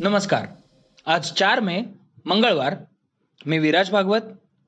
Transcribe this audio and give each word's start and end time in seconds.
नमस्कार. 0.00 0.46
आज 1.06 1.32
चार 1.32 1.60
मे 1.60 1.82
मंगळवार. 2.24 2.74
मी 3.46 3.58
विराज 3.58 3.90
भागवत. 3.90 4.20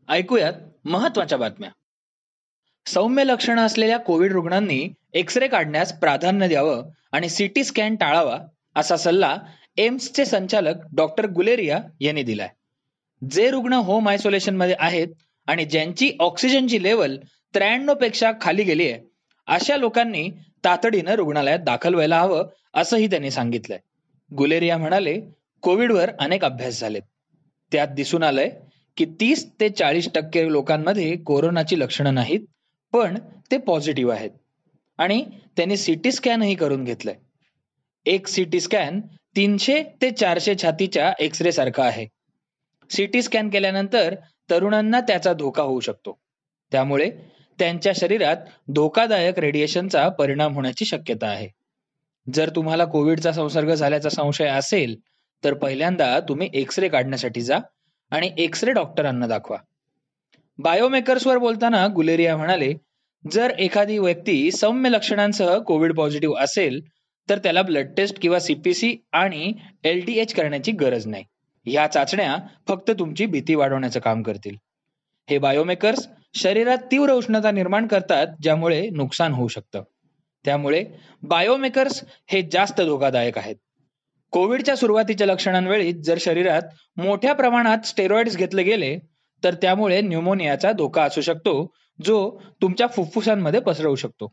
ऐकूयात 0.08 0.52
महत्त्वाच्या 0.84 1.38
बातम्या. 1.38 1.70
सौम्य 2.86 3.24
लक्षणं 3.24 3.66
असलेल्या 3.66 3.98
कोविड 3.98 4.32
रुग्णांनी 4.32 4.88
एक्स 5.12 5.36
रे 5.36 5.48
काढण्यास 5.48 5.98
प्राधान्य 6.00 6.48
द्यावं 6.48 6.88
आणि 7.12 7.28
सीटी 7.28 7.64
स्कॅन 7.64 7.96
टाळावा 7.96 8.38
असा 8.76 8.96
सल्ला 8.96 9.36
एम्सचे 9.76 10.24
संचालक 10.24 10.74
डॉक्टर 10.92 11.26
गुलेरिया 11.26 11.78
यांनी 12.00 12.22
दिलाय. 12.22 12.48
जे 13.30 13.50
रुग्ण 13.50 13.72
होम 13.72 14.08
आयसोलेशनमध्ये 14.08 14.76
आहेत 14.78 15.08
आणि 15.46 15.64
ज्यांची 15.64 16.12
ऑक्सिजनची 16.20 16.82
लेवल 16.82 17.16
त्र्याण्णवपेक्षा 17.54 18.32
खाली 18.40 18.62
गेली 18.62 18.90
आहे 18.90 19.00
अशा 19.46 19.76
लोकांनी 19.76 20.30
तातडीनं 20.64 21.12
रुग्णालयात 21.12 21.58
दाखल 21.58 21.94
व्हायला 21.94 22.20
हवं 22.20 22.46
असंही 22.74 23.06
त्यांनी 23.06 23.30
सांगितलंय. 23.30 23.78
गुलेरिया 24.30 24.76
म्हणाले 24.78 25.20
कोविडवर 25.62 26.10
अनेक 26.18 26.44
अभ्यास 26.44 26.80
झालेत. 26.80 27.02
त्यात 27.72 27.88
दिसून 27.88 28.22
आलंय 28.22 28.50
की 28.96 29.04
तीस 29.20 29.46
ते 29.60 29.68
चाळीस 29.68 30.08
टक्के 30.14 30.46
लोकांमध्ये 30.52 31.16
कोरोनाची 31.16 31.78
लक्षणं 31.78 32.14
नाहीत 32.14 32.40
पण 32.92 33.18
ते 33.50 33.58
पॉझिटिव्ह 33.58 34.12
आहेत. 34.14 34.30
आणि 34.98 35.24
त्यांनी 35.56 35.76
सिटी 35.76 36.12
स्कॅनही 36.12 36.54
करून 36.54 36.84
घेतलंय. 36.84 37.14
एक 38.06 38.26
सिटी 38.26 38.60
स्कॅन 38.60 39.00
तीनशे 39.36 39.82
ते 40.02 40.10
चारशे 40.10 40.54
छातीच्या 40.62 41.12
एक्स 41.18 41.42
रे 41.42 41.52
सारखा 41.52 41.84
आहे. 41.84 42.06
सिटी 42.90 43.22
स्कॅन 43.22 43.48
केल्यानंतर 43.48 44.14
तरुणांना 44.50 45.00
त्याचा 45.00 45.32
धोका 45.32 45.62
होऊ 45.62 45.80
शकतो. 45.80 46.18
त्यामुळे 46.72 47.10
त्यांच्या 47.58 47.92
शरीरात 47.96 48.36
धोकादायक 48.68 49.38
रेडिएशनचा 49.38 50.08
परिणाम 50.08 50.54
होण्याची 50.54 50.84
शक्यता 50.84 51.26
आहे. 51.26 51.48
जर 52.34 52.50
तुम्हाला 52.56 52.84
कोविडचा 52.84 53.32
संसर्ग 53.32 53.74
झाल्याचा 53.74 54.08
संशय 54.08 54.46
असेल 54.46 54.96
तर 55.44 55.54
पहिल्यांदा 55.54 56.18
तुम्ही 56.20 56.48
एक्स 56.54 56.78
रे 56.78 56.88
काढण्यासाठी 56.88 57.40
जा 57.40 57.58
आणि 58.10 58.30
एक्स 58.38 58.64
रे 58.64 58.72
डॉक्टरांना 58.72 59.26
दाखवा. 59.26 59.56
बायोमेकर्सवर 60.58 61.38
बोलताना 61.38 61.86
गुलेरिया 61.86 62.36
म्हणाले 62.36 62.72
जर 63.32 63.50
एखादी 63.50 63.98
व्यक्ती 63.98 64.50
सौम्य 64.50 64.90
लक्षणांसह 64.90 65.58
कोविड 65.58 65.94
पॉझिटिव्ह 65.94 66.38
असेल 66.38 66.80
तर 67.28 67.38
त्याला 67.38 67.62
ब्लड 67.62 67.94
टेस्ट 67.96 68.20
किंवा 68.22 68.38
सीपीसी 68.40 68.96
आणि 69.12 69.52
एल 69.84 70.04
डी 70.04 70.18
एच 70.18 70.34
करण्याची 70.34 70.72
गरज 70.72 71.06
नाही. 71.06 71.24
ह्या 71.66 71.86
चाचण्या 71.86 72.36
फक्त 72.68 72.90
तुमची 72.90 73.26
भीती 73.26 73.54
वाढवण्याचं 73.54 74.00
काम 74.00 74.22
करतील. 74.22 74.56
हे 75.30 75.38
बायोमेकर्स 75.38 76.08
शरीरात 76.34 76.78
तीव्र 76.78 77.12
उष्णता 77.12 77.50
निर्माण 77.50 77.86
करतात 77.86 78.26
ज्यामुळे 78.42 78.88
नुकसान 78.90 79.32
होऊ 79.32 79.48
शकतं. 79.48 79.82
त्यामुळे 80.44 80.84
बायोमेकर्स 81.22 82.04
हे 82.26 82.42
जास्त 82.52 82.80
धोकादायक 82.80 83.38
आहेत. 83.38 83.56
कोविडच्या 84.32 84.76
सुरुवातीच्या 84.76 85.26
लक्षणांवेळी 85.26 85.92
जर 85.92 86.18
शरीरात 86.20 86.62
मोठ्या 86.96 87.32
प्रमाणात 87.32 87.86
स्टेरॉइड्स 87.86 88.36
घेतले 88.36 88.62
गेले 88.62 88.98
तर 89.44 89.54
त्यामुळे 89.54 90.00
न्यूमोनियाचा 90.00 90.72
धोका 90.72 91.02
असू 91.02 91.20
शकतो 91.20 91.74
जो 92.04 92.40
तुमच्या 92.62 92.86
फुफ्फुसांमध्ये 92.86 93.60
पसरवू 93.60 93.94
शकतो. 93.94 94.32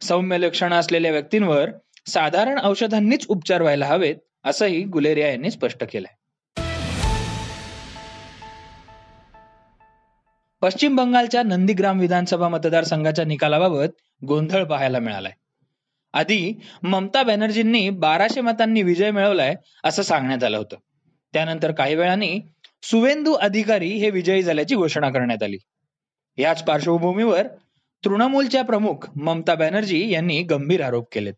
सौम्य 0.00 0.38
लक्षणं 0.38 0.76
असलेल्या 0.76 1.10
व्यक्तींवर 1.10 1.70
साधारण 2.06 2.58
औषधांनीच 2.64 3.26
उपचार 3.28 3.62
व्हायला 3.62 3.86
हवेत 3.86 4.16
असंही 4.44 4.84
गुलेरिया 4.84 5.28
यांनी 5.28 5.50
स्पष्ट 5.50 5.84
केलंय. 5.92 6.17
पश्चिम 10.62 10.96
बंगालच्या 10.96 11.42
नंदीग्राम 11.42 12.00
विधानसभा 12.00 12.48
मतदारसंघाच्या 12.48 13.24
निकालाबाबत 13.24 13.88
गोंधळ 14.26 14.64
पाहायला 14.64 14.98
मिळालाय. 14.98 15.32
आधी 16.12 16.54
ममता 16.82 17.22
बॅनर्जींनी 17.22 17.90
बाराशे 17.90 18.40
मतांनी 18.40 18.82
विजय 18.82 19.10
मिळवलाय 19.10 19.54
असं 19.84 20.02
सांगण्यात 20.02 20.44
आलं 20.44 20.58
होतं. 20.58 20.76
त्यानंतर 21.32 21.72
काही 21.72 21.94
वेळाने 21.94 22.40
सुवेंदू 22.82 23.32
अधिकारी 23.32 23.88
हे 23.88 24.10
विजयी 24.10 24.42
झाल्याची 24.42 24.74
घोषणा 24.74 25.10
करण्यात 25.10 25.42
आली. 25.42 25.56
याच 26.38 26.64
पार्श्वभूमीवर 26.64 27.46
तृणमूलच्या 28.04 28.62
प्रमुख 28.62 28.94
ममता 29.16 29.54
बॅनर्जी 29.54 30.10
यांनी 30.10 30.42
गंभीर 30.42 30.82
आरोप 30.82 31.08
केलेत. 31.12 31.34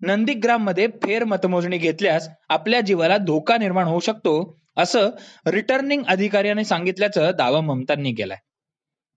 नंदीग्राममध्ये 0.00 0.86
फेर 0.86 1.24
मतमोजणी 1.24 1.78
घेतल्यास 1.78 2.28
आपल्या 2.48 2.80
जीवाला 2.80 3.16
धोका 3.16 3.56
निर्माण 3.56 3.84
होऊ 3.84 4.00
शकतो 4.00 4.58
असं 4.78 5.10
रिटर्निंग 5.46 6.02
अधिकाऱ्याने 6.08 6.64
सांगितल्याचं 6.64 7.30
दावा 7.38 7.60
ममतांनी 7.60 8.12
केलाय. 8.12 8.38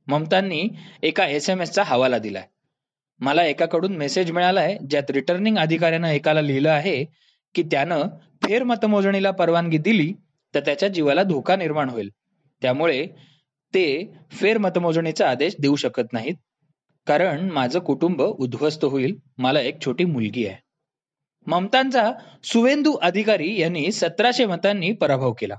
ममतांनी 0.07 0.69
एका 1.03 1.27
एस 1.27 1.49
एम 1.49 1.61
एसचा 1.61 1.83
हवाला 1.83 2.17
दिलाय. 2.17 2.43
मला 3.19 3.43
एकाकडून 3.45 3.97
मेसेज 3.97 4.31
मिळालाय 4.31 4.77
ज्यात 4.89 5.11
रिटर्निंग 5.11 5.57
अधिकाऱ्यानं 5.57 6.07
एकाला 6.07 6.41
लिहिलं 6.41 6.69
आहे 6.69 7.05
की 7.55 7.63
त्यानं 7.63 8.03
फेर 8.43 8.63
मतमोजणीला 8.63 9.31
परवानगी 9.31 9.77
दिली 9.77 10.13
तर 10.55 10.59
त्याच्या 10.59 10.89
जीवाला 10.89 11.23
धोका 11.23 11.55
निर्माण 11.55 11.89
होईल. 11.89 12.09
त्यामुळे 12.61 13.07
ते 13.73 14.13
फेर 14.31 14.57
मतमोजणीचा 14.57 15.29
आदेश 15.29 15.55
देऊ 15.59 15.75
शकत 15.75 16.13
नाहीत. 16.13 16.35
कारण 17.07 17.49
माझं 17.49 17.79
कुटुंब 17.79 18.21
उद्ध्वस्त 18.21 18.85
होईल. 18.85 19.15
मला 19.37 19.61
एक 19.61 19.85
छोटी 19.85 20.05
मुलगी 20.05 20.47
आहे. 20.47 20.70
ममतांचा 21.47 22.11
सुवेंदू 22.43 22.93
अधिकारी 22.93 23.59
यांनी 23.59 23.91
सतराशे 23.91 24.45
मतांनी 24.45 24.91
पराभव 24.91 25.33
केला. 25.33 25.55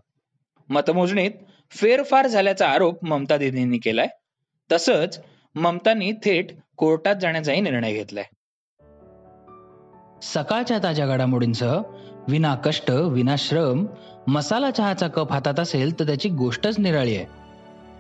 मतमोजणीत 0.69 1.31
फेरफार 1.70 2.26
झाल्याचा 2.26 2.69
आरोप 2.69 3.04
ममता 3.04 3.37
दिदींनी 3.37 3.78
केलाय. 3.78 4.06
तसंच 4.72 5.21
ममतांनी 5.54 6.12
थेट 6.12 6.47
कोर्टात 6.76 7.16
जाण्याचाही 7.21 7.60
निर्णय 7.60 7.92
घेतलाय. 7.92 8.25
सकाळच्या 10.22 10.78
ताज्या 10.82 11.06
घडामोडींसह 11.06 11.82
विना 12.28 12.54
कष्ट 12.54 12.91
विना 12.91 13.34
श्रम 13.38 13.87
मसाला 14.26 14.71
चहाचा 14.71 15.09
कप 15.09 15.32
हातात 15.32 15.60
असेल 15.60 16.00
तर 16.00 16.06
त्याची 16.06 16.28
गोष्टच 16.28 16.78
निराळी 16.78 17.16
आहे. 17.16 17.26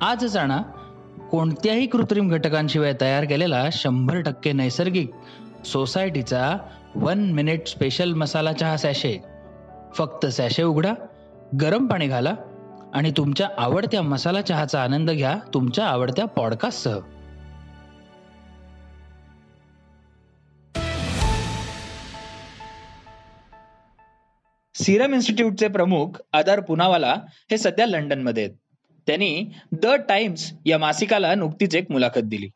आज 0.00 0.24
जाणा 0.24 0.62
कोणत्याही 1.30 1.86
कृत्रिम 1.86 2.28
घटकांशिवाय 2.28 2.92
तयार 3.00 3.24
केलेला 3.24 3.68
शंभर 3.72 4.20
टक्के 4.20 4.52
नैसर्गिक 4.52 5.10
सोसायटीचा 5.64 6.56
वन 6.94 7.18
मिनिट 7.18 7.66
स्पेशल 7.66 8.12
मसाला 8.12 8.52
चहा 8.52 8.76
सॅशे. 8.76 9.18
फक्त 9.94 10.26
सॅशे 10.26 10.62
उघडा 10.62 10.94
गरम 11.60 11.86
पाणी 11.86 12.06
घाला 12.06 12.34
आणि 12.94 13.10
तुमच्या 13.10 13.48
आवडत्या 13.58 14.02
मसाला 14.02 14.40
चहाचा 14.40 14.82
आनंद 14.82 15.10
घ्या 15.10 15.38
तुमच्या 15.54 15.86
आवडत्या 15.86 16.24
पॉडकास्टसह. 16.24 16.98
सिरम 24.74 25.14
इन्स्टिट्यूटचे 25.14 25.68
प्रमुख 25.68 26.08
आदार 26.32 26.60
पुनावाला 26.60 27.14
हे 27.50 27.58
सध्या 27.58 27.86
लंडनमध्ये 27.86 28.44
आहेत. 28.44 28.54
त्यांनी 29.06 29.52
द 29.72 29.86
टाइम्स 29.86 30.52
या 30.66 30.78
मासिकाला 30.78 31.34
नुकतीच 31.34 31.74
एक 31.74 31.90
मुलाखत 31.90 32.20
दिली. 32.24 32.48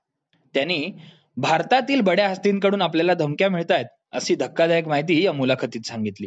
त्यांनी 0.54 0.98
भारतातील 1.36 2.00
बड्या 2.00 2.28
हस्तींकडून 2.28 2.82
आपल्याला 2.82 3.14
धमक्या 3.14 3.48
मिळत 3.50 3.70
आहेत 3.70 3.86
अशी 4.12 4.34
धक्कादायक 4.34 4.86
माहिती 4.88 5.22
या 5.24 5.32
मुलाखतीत 5.32 5.86
सांगितली. 5.86 6.26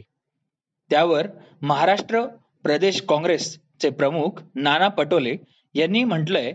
त्यावर 0.91 1.27
महाराष्ट्र 1.61 2.25
प्रदेश 2.63 3.01
काँग्रेसचे 3.01 3.89
प्रमुख 3.89 4.41
नाना 4.55 4.87
पटोले 4.87 5.35
यांनी 5.75 6.03
म्हटलंय 6.03 6.51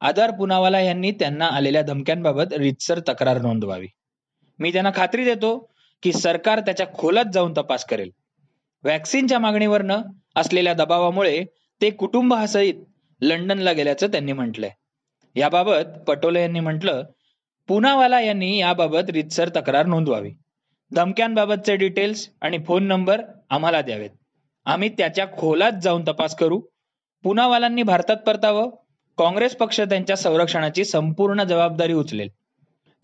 आदार 0.00 0.30
पुनावाला 0.30 0.80
यांनी 0.80 1.10
त्यांना 1.10 1.46
आलेल्या 1.46 1.82
धमक्यांबाबत 1.82 2.52
रितसर 2.52 2.98
तक्रार 3.08 3.40
नोंदवावी. 3.42 3.86
मी 4.58 4.72
त्यांना 4.72 4.90
खात्री 4.94 5.24
देतो 5.24 5.56
की 6.02 6.12
सरकार 6.12 6.60
त्याच्या 6.60 6.86
खोलात 6.94 7.32
जाऊन 7.32 7.52
तपास 7.52 7.84
करेल. 7.84 8.10
व्हॅक्सिनच्या 8.84 9.38
मागणीवरनं 9.38 10.02
असलेल्या 10.36 10.74
दबावामुळे 10.74 11.44
ते 11.80 11.90
कुटुंबासहित 11.90 12.74
लंडनला 13.20 13.72
गेल्याचं 13.72 14.06
त्यांनी 14.06 14.32
म्हटलंय. 14.32 14.70
याबाबत 15.36 15.98
पटोले 16.06 16.40
यांनी 16.40 16.60
म्हटलं 16.60 17.02
पुनावाला 17.68 18.20
यांनी 18.20 18.56
याबाबत 18.58 19.10
रितसर 19.10 19.48
तक्रार 19.48 19.86
नोंदवावी. 19.86 20.30
धमक्यांबाबतचे 20.92 21.76
डिटेल्स 21.76 22.28
आणि 22.40 22.58
फोन 22.66 22.86
नंबर 22.86 23.20
आम्हाला 23.50 23.80
द्यावेत. 23.82 24.10
आम्ही 24.66 24.88
त्याच्या 24.88 25.26
खोलात 25.38 25.80
जाऊन 25.82 26.02
तपास 26.08 26.36
करू. 26.36 26.60
पुनावालांनी 27.24 27.82
भारतात 27.82 28.16
परतावं. 28.16 28.70
काँग्रेस 29.18 29.56
पक्ष 29.56 29.80
त्यांच्या 29.80 30.16
संरक्षणाची 30.16 30.84
संपूर्ण 30.84 31.42
जबाबदारी 31.44 31.92
उचलेल. 31.92 32.28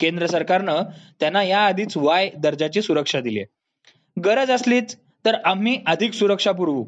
केंद्र 0.00 0.26
सरकारनं 0.26 0.82
त्यांना 1.20 1.42
याआधीच 1.42 1.96
वाय 1.96 2.30
दर्जाची 2.38 2.82
सुरक्षा 2.82 3.20
दिली 3.20 3.40
आहे 3.40 4.20
गरज 4.20 4.50
असलीच 4.50 4.96
तर 5.24 5.34
आम्ही 5.44 5.76
अधिक 5.86 6.12
सुरक्षा 6.12 6.52
पुरवू. 6.52 6.84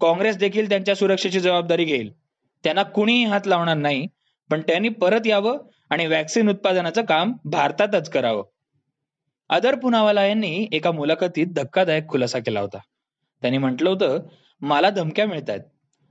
काँग्रेस 0.00 0.36
देखील 0.36 0.68
त्यांच्या 0.68 0.94
सुरक्षेची 0.94 1.40
जबाबदारी 1.40 1.84
घेईल. 1.84 2.12
त्यांना 2.64 2.82
कुणीही 2.82 3.24
हात 3.24 3.46
लावणार 3.46 3.76
नाही 3.76 4.06
पण 4.50 4.60
त्यांनी 4.60 4.88
परत 4.88 5.26
यावं 5.26 5.58
आणि 5.90 6.06
व्हॅक्सिन 6.06 6.48
उत्पादनाचं 6.48 7.04
काम 7.04 7.32
भारतातच 7.44 8.10
करावं. 8.10 8.42
आदर 9.50 9.74
पुनावाला 9.74 10.26
यांनी 10.26 10.68
एका 10.72 10.90
मुलाखतीत 10.92 11.46
धक्कादायक 11.46 12.08
खुलासा 12.08 12.38
केला 12.38 12.60
होता. 12.60 12.78
त्यांनी 13.42 13.58
म्हटलं 13.58 13.90
होतं 13.90 14.26
मला 14.62 14.90
धमक्या 14.90 15.26
मिळत 15.26 15.50
आहेत 15.50 15.60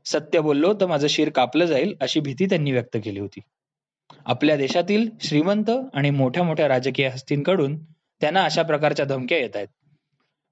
सत्य 0.06 0.40
बोललो 0.40 0.74
तर 0.74 0.86
माझं 0.86 1.08
शिर 1.08 1.30
कापलं 1.30 1.66
जाईल 1.66 1.94
अशी 2.02 2.20
भीती 2.20 2.46
त्यांनी 2.46 2.72
व्यक्त 2.72 2.98
केली 3.04 3.20
होती. 3.20 3.40
आपल्या 4.26 4.56
देशातील 4.58 5.10
श्रीमंत 5.22 5.70
आणि 5.94 6.10
मोठ्या 6.10 6.44
मोठ्या 6.44 6.68
राजकीय 6.68 7.08
हस्तींकडून 7.08 7.78
त्यांना 8.22 8.44
अशा 8.44 8.62
प्रकारच्या 8.64 9.06
धमक्या 9.06 9.38
येत 9.38 9.56
आहेत. 9.56 9.68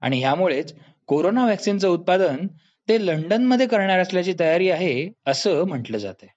आणि 0.01 0.19
ह्यामुळेच 0.19 0.73
कोरोना 1.07 1.43
व्हॅक्सिनचं 1.43 1.87
उत्पादन 1.87 2.47
ते 2.87 3.05
लंडनमध्ये 3.05 3.67
करणार 3.67 3.99
असल्याची 3.99 4.33
तयारी 4.39 4.69
आहे 4.69 5.09
असं 5.25 5.63
म्हटलं 5.63 5.97
जाते 5.97 6.27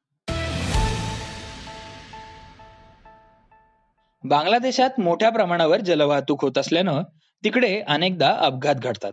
बांगलादेशात 4.24 5.00
मोठ्या 5.00 5.30
प्रमाणावर 5.30 5.80
जलवाहतूक 5.80 6.42
होत 6.42 6.58
असल्यानं 6.58 7.02
तिकडे 7.44 7.80
अनेकदा 7.80 8.30
अपघात 8.30 8.74
घडतात. 8.74 9.12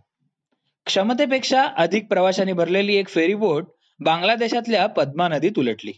क्षमतेपेक्षा 0.85 1.63
अधिक 1.63 2.07
प्रवाशांनी 2.07 2.53
भरलेली 2.53 2.95
एक 2.95 3.07
फेरी 3.07 3.33
बोट 3.33 3.65
बांगलादेशातल्या 3.99 4.87
पद्मा 4.87 5.27
नदीत 5.27 5.51
उलटली. 5.57 5.91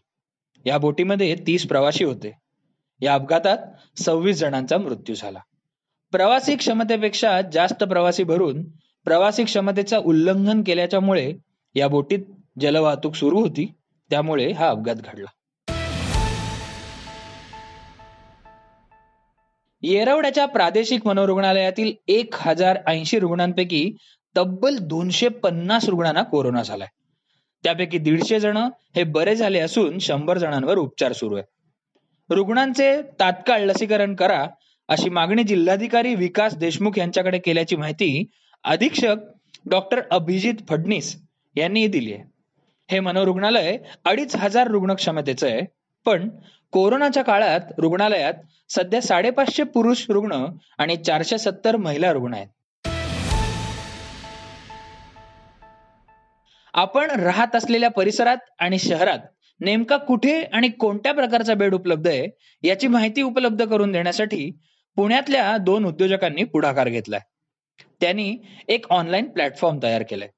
या 0.66 0.78
बोटीमध्ये 0.78 1.36
तीस 1.48 1.68
प्रवासी 1.68 2.04
होते. 2.04 2.32
या 3.02 3.14
अपघातात 3.14 3.58
सव्वीस 4.00 4.38
जणांचा 4.38 4.78
मृत्यू 4.78 5.16
झाला. 5.16 5.40
प्रवासी 6.12 6.56
क्षमतेपेक्षा 6.56 7.42
जास्त 7.42 7.84
प्रवासी 7.84 8.24
भरून 8.24 8.64
प्रवासी 9.06 9.44
क्षमतेचं 9.44 9.98
उल्लंघन 9.98 10.64
केल्याच्यामुळे 10.64 11.34
या 11.76 11.88
बोटीत 11.88 12.20
जलवाहतूक 12.60 13.16
सुरू 13.16 13.40
होती. 13.40 13.74
त्यामुळे 14.10 14.52
हा 14.52 14.68
अपघात 14.68 14.96
घडला. 14.96 15.28
येरवड्याच्या 19.88 20.46
प्रादेशिक 20.46 21.06
मनोरुग्णालयातील 21.06 21.92
एक 22.08 22.36
हजार 22.38 22.78
ऐंशी 22.88 23.20
रुग्णांपैकी 23.20 23.92
तब्बल 24.36 24.78
दोनशे 24.78 25.28
पन्नास 25.28 25.88
रुग्णांना 25.90 26.24
कोरोना 26.24 26.64
झालाय. 26.64 26.88
त्यापैकी 27.64 27.98
दीडशे 27.98 28.40
जण 28.40 28.58
हे 28.96 29.04
बरे 29.04 29.36
झाले 29.36 29.60
असून 29.60 30.00
शंभर 30.00 30.38
जणांवर 30.38 30.78
उपचार 30.78 31.14
सुरू 31.14 31.36
आहे. 31.36 31.44
रुग्णांचे 32.30 33.02
तात्काळ 33.20 33.62
लसीकरण 33.62 34.16
करा 34.16 34.46
अशी 34.88 35.10
मागणी 35.10 35.44
जिल्हाधिकारी 35.44 36.16
विकास 36.16 36.58
देशमुख 36.58 36.98
यांच्याकडे 36.98 37.40
केल्याची 37.40 37.76
माहिती 37.76 38.26
अधीक्षक 38.64 39.16
डॉक्टर 39.66 40.02
अभिजित 40.12 40.54
फडणीस 40.70 41.16
यांनी 41.56 41.88
दिली 41.88 42.14
आहे. 42.14 42.24
हे 42.92 43.00
मनोरुग्णालय 43.00 43.78
अडीच 44.06 44.36
हजार 44.36 44.68
रुग्ण 44.68 44.94
क्षमतेचं 44.94 45.48
आहे 45.48 45.62
पण 46.06 46.30
कोरोनाच्या 46.72 47.24
काळात 47.24 47.60
रुग्णालयात 47.78 48.34
सध्या 48.70 49.02
साडेपाचशे 49.02 49.64
पुरुष 49.64 50.06
रुग्ण 50.10 50.46
आणि 50.78 50.96
चारशे 50.96 51.38
सत्तर 51.38 51.76
महिला 51.76 52.12
रुग्ण 52.14 52.34
आहेत. 52.34 52.48
आपण 56.74 57.12
राहत 57.12 57.56
असलेल्या 57.56 57.90
परिसरात 57.90 58.38
आणि 58.60 58.80
शहरात 58.80 59.20
नेमका 59.60 59.98
कुठे 59.98 60.42
आणि 60.44 60.70
कोणत्या 60.70 61.14
प्रकारचा 61.14 61.54
बेड 61.54 61.74
उपलब्ध 61.74 62.08
आहे 62.08 62.28
याची 62.68 62.88
माहिती 62.88 63.22
उपलब्ध 63.22 63.66
करून 63.66 63.92
देण्यासाठी 63.92 64.52
पुण्यातल्या 64.96 65.58
दोन 65.58 65.86
उद्योजकांनी 65.86 66.44
पुढाकार 66.44 66.90
घेतलाय. 66.90 67.20
त्यांनी 68.02 68.38
एक 68.68 68.86
ऑनलाईन 68.90 69.30
प्लॅटफॉर्म 69.30 69.80
तयार 69.84 70.04
केलाय. 70.10 70.30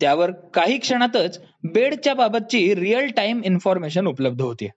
त्यावर 0.00 0.30
काही 0.30 0.78
क्षणातच 0.78 1.40
बेडच्या 1.64 2.14
बाबतची 2.14 2.74
रिअल 2.74 3.06
टाइम 3.06 3.42
इन्फॉर्मेशन 3.44 4.06
उपलब्ध 4.06 4.42
होती 4.42 4.68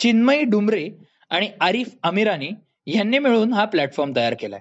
चिन्मयी 0.00 0.42
डुमरे 0.42 0.88
आणि 1.30 1.50
आरिफ 1.60 1.88
अमिरानी 2.02 2.50
यांनी 2.86 3.18
मिळून 3.18 3.52
हा 3.52 3.64
प्लॅटफॉर्म 3.64 4.12
तयार 4.16 4.34
केलाय. 4.40 4.60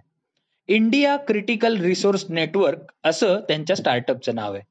इंडिया 0.68 1.18
क्रिटिकल 1.18 1.81
रिसोर्स 1.81 2.25
नेटवर्क 2.30 2.78
असं 3.04 3.39
त्यांच्या 3.39 3.75
स्टार्टअपचं 3.75 4.36
नाव 4.36 4.54
आहे. 4.54 4.63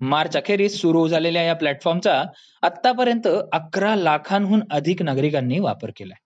मार्च 0.00 0.36
अखेरीस 0.36 0.80
सुरू 0.80 1.08
झालेल्या 1.08 1.42
या 1.42 1.54
प्लॅटफॉर्मचा 1.54 2.24
आतापर्यंत 2.62 3.28
अकरा 3.52 3.94
लाखांहून 3.94 4.60
अधिक 4.70 5.02
नागरिकांनी 5.02 5.58
वापर 5.58 5.90
केलाय. 5.96 6.20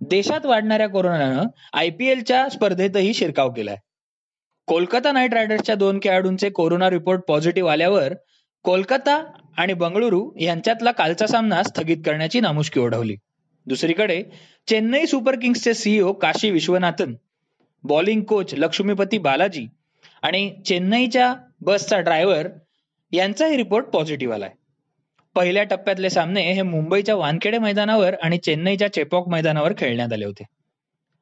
देशात 0.00 0.46
वाढणाऱ्या 0.46 0.88
कोरोनानं 0.88 1.42
आय 1.72 1.90
पी 1.90 2.06
एलच्या 2.06 2.48
स्पर्धेतही 2.48 3.14
शिरकाव 3.14 3.52
केलाय. 3.52 3.76
कोलकाता 4.66 5.12
नाईट 5.12 5.34
रायडर्सच्या 5.34 5.74
दोन 5.74 5.98
खेळाडूंचे 6.02 6.50
कोरोना 6.50 6.90
रिपोर्ट 6.90 7.20
पॉझिटिव्ह 7.20 7.70
आल्यावर 7.70 8.12
कोलकाता 8.64 9.24
आणि 9.56 9.72
बंगळुरू 9.72 10.30
यांच्यातला 10.40 10.90
कालचा 10.90 11.26
सामना 11.26 11.62
स्थगित 11.62 11.96
करण्याची 12.06 12.40
नामुष्की 12.40 12.80
ओढवली. 12.80 13.16
दुसरीकडे 13.66 14.22
Chennai 14.68 15.06
super 15.06 15.34
किंग्सचे 15.34 15.74
CEO 15.74 16.12
Kashi 16.12 16.50
Viswanathan 16.50 17.14
bowling 17.84 18.22
coach 18.22 18.54
Lakshmipathy 18.54 19.18
Balaji 19.18 19.66
आणि 20.22 20.50
चेन्नईच्या 20.66 21.34
बसचा 21.60 21.98
ड्रायव्हर 21.98 22.48
यांचाही 23.12 23.56
रिपोर्ट 23.56 23.86
पॉझिटिव्ह 23.86 24.34
आलाय. 24.34 24.50
पहिल्या 25.34 25.62
टप्प्यातले 25.62 26.10
सामने 26.10 26.52
हे 26.52 26.62
मुंबईच्या 26.62 27.14
वानखेडे 27.14 27.58
मैदानावर 27.58 28.14
आणि 28.14 28.38
चेन्नईच्या 28.38 28.92
चेपॉक 28.92 29.28
मैदानावर 29.28 29.72
खेळण्यात 29.78 30.12
आले 30.12 30.24
होते. 30.24 30.44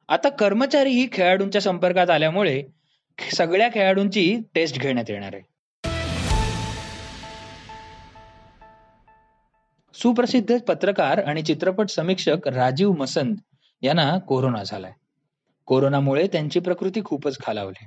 आता 0.09 0.29
कर्मचारीही 0.29 1.07
खेळाडूंच्या 1.11 1.61
संपर्कात 1.61 2.09
आल्यामुळे 2.09 2.63
सगळ्या 3.33 3.69
खेळाडूंची 3.73 4.39
टेस्ट 4.55 4.79
घेण्यात 4.79 5.09
येणार 5.09 5.33
आहे. 5.33 5.50
सुप्रसिद्ध 10.01 10.57
पत्रकार 10.59 11.17
आणि 11.23 11.41
चित्रपट 11.41 11.89
समीक्षक 11.89 12.47
राजीव 12.47 12.91
मसंद 12.91 13.35
यांना 13.81 14.17
कोरोना 14.17 14.63
झालाय. 14.63 14.91
कोरोनामुळे 15.65 16.27
त्यांची 16.27 16.59
प्रकृती 16.59 17.01
खूपच 17.05 17.37
खालावली. 17.39 17.85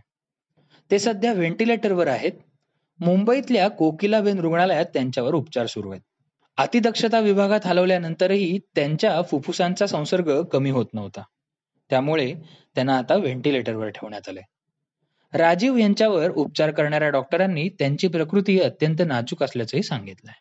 ते 0.91 0.99
सध्या 0.99 1.33
व्हेंटिलेटरवर 1.33 2.07
आहेत. 2.07 2.33
मुंबईतल्या 3.01 3.69
कोकिलाबेन 3.69 4.39
रुग्णालयात 4.39 4.85
त्यांच्यावर 4.85 5.35
उपचार 5.35 5.67
सुरू 5.67 5.91
आहेत. 5.91 6.03
अतिदक्षता 6.57 7.21
विभागात 7.21 7.61
हलवल्यानंतरही 7.65 8.59
त्यांच्या 8.59 9.23
फुफ्फुसांचा 9.23 9.87
संसर्ग 9.87 10.43
कमी 10.43 10.71
होत 10.71 10.87
नव्हता. 10.95 11.23
त्यामुळे 11.91 12.35
त्यांना 12.75 12.99
आता 12.99 13.17
व्हेंटिलेटरवर 13.17 13.89
ठेवण्यात 13.89 14.29
आले 14.29 14.41
राजीव 15.33 15.77
यांच्यावर 15.77 16.31
उपचार 16.31 16.71
करणाऱ्या 16.71 17.09
डॉक्टरांनी 17.09 17.69
त्यांची 17.69 18.09
प्रकृती 18.09 18.61
अत्यंत 18.61 19.03
नाजूक 19.07 19.43
असल्याचंही 19.43 19.83
सांगितलंय. 19.83 20.41